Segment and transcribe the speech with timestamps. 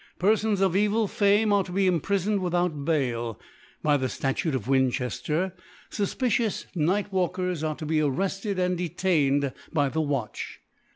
[0.19, 3.39] Perfons of evH Fame are to be imprifoned withodt Bail,
[3.83, 5.55] By the Statute of fVincbepr f,
[5.91, 10.59] fafpicipU5 Night walfccrs are to be arretted and dc lained by the Watch.